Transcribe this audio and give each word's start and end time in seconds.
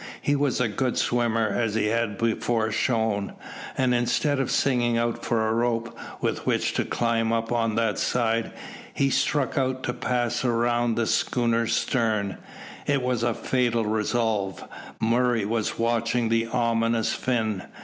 He 0.19 0.35
was 0.35 0.59
a 0.59 0.67
good 0.67 0.97
swimmer 0.97 1.47
as 1.47 1.75
he 1.75 1.85
had 1.89 2.17
before 2.17 2.71
shown, 2.71 3.33
and 3.77 3.93
instead 3.93 4.39
of 4.39 4.49
singing 4.49 4.97
out 4.97 5.23
for 5.23 5.47
a 5.47 5.53
rope 5.53 5.95
with 6.21 6.43
which 6.47 6.73
to 6.73 6.85
climb 6.85 7.31
up 7.31 7.51
on 7.51 7.75
that 7.75 7.99
side, 7.99 8.51
he 8.95 9.11
struck 9.11 9.59
out 9.59 9.83
to 9.83 9.93
pass 9.93 10.43
round 10.43 10.95
the 10.97 11.05
schooner's 11.05 11.73
stern. 11.75 12.37
It 12.87 13.03
was 13.03 13.21
a 13.21 13.35
fatal 13.35 13.85
resolve. 13.85 14.67
Murray 14.99 15.45
was 15.45 15.77
watching 15.77 16.29
the 16.29 16.47
ominous 16.47 17.13
fin. 17.13 17.65